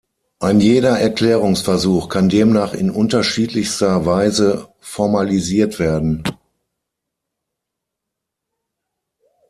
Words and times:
Ein 0.39 0.61
jeder 0.61 0.97
Erklärungsversuch 0.97 2.09
kann 2.09 2.27
demnach 2.27 2.73
in 2.73 2.89
unterschiedlichster 2.89 4.03
Weise 4.03 4.73
formalisiert 4.79 5.77
werden. 5.77 6.23